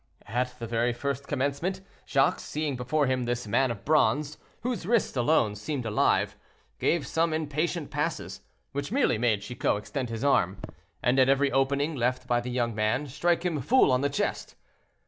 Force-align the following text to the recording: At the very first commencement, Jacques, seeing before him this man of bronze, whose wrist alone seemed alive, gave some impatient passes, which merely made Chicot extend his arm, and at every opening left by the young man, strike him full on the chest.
At 0.29 0.57
the 0.57 0.65
very 0.65 0.93
first 0.93 1.27
commencement, 1.27 1.81
Jacques, 2.07 2.39
seeing 2.39 2.75
before 2.75 3.05
him 3.05 3.25
this 3.25 3.45
man 3.45 3.69
of 3.69 3.85
bronze, 3.85 4.39
whose 4.61 4.87
wrist 4.87 5.15
alone 5.15 5.53
seemed 5.53 5.85
alive, 5.85 6.35
gave 6.79 7.05
some 7.05 7.33
impatient 7.33 7.91
passes, 7.91 8.41
which 8.71 8.91
merely 8.91 9.19
made 9.19 9.43
Chicot 9.43 9.77
extend 9.77 10.09
his 10.09 10.23
arm, 10.23 10.57
and 11.03 11.19
at 11.19 11.29
every 11.29 11.51
opening 11.51 11.93
left 11.95 12.25
by 12.25 12.41
the 12.41 12.49
young 12.49 12.73
man, 12.73 13.05
strike 13.05 13.45
him 13.45 13.61
full 13.61 13.91
on 13.91 14.01
the 14.01 14.09
chest. 14.09 14.55